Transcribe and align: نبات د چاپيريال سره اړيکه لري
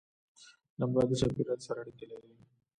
نبات 0.79 1.05
د 1.09 1.13
چاپيريال 1.21 1.59
سره 1.67 1.77
اړيکه 1.81 2.05
لري 2.11 2.31